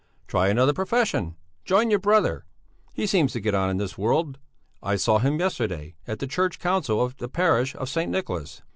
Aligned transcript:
"Try 0.25 0.47
another 0.47 0.73
profession; 0.73 1.35
join 1.63 1.91
your 1.91 1.99
brother; 1.99 2.47
he 2.91 3.05
seems 3.05 3.33
to 3.33 3.39
get 3.39 3.53
on 3.53 3.69
in 3.69 3.77
this 3.77 3.99
world. 3.99 4.39
I 4.81 4.95
saw 4.95 5.19
him 5.19 5.37
yesterday 5.39 5.93
at 6.07 6.17
the 6.17 6.25
church 6.25 6.57
council 6.57 7.03
of 7.05 7.17
the 7.17 7.29
Parish 7.29 7.75
of 7.75 7.87
St. 7.87 8.09
Nicholas." 8.09 8.63